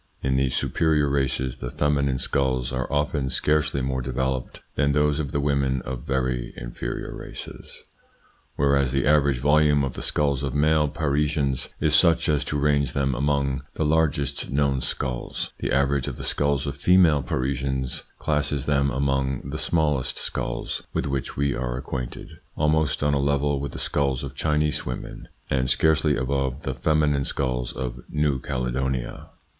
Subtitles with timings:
[0.23, 5.31] In these superior races the feminine skulls are often scarcely more developed than those of
[5.31, 7.83] the women of very inferior races.
[8.55, 12.93] Whereas the average volume of the skulls of male Parisians is such as to range
[12.93, 18.65] them among the largest known skulls, the average of the skulls of female Parisians classes
[18.65, 23.73] them among the smallest skulls with which we are acquainted, almost on a level with
[23.73, 29.29] the skulls of Chinese women, and scarcely above the feminine skulls of New Caledonia.